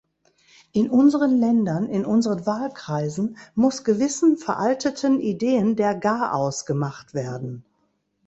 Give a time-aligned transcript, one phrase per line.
[0.71, 7.63] In unseren Ländern, in unseren Wahlkreisen muss gewissen veralteten Ideen der Garaus gemacht werden.